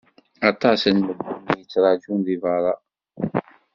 Aṭas 0.49 0.81
n 0.89 0.97
medden 1.05 1.49
i 1.53 1.55
yettrajun 1.59 2.19
deg 2.27 2.39
berra. 2.43 2.73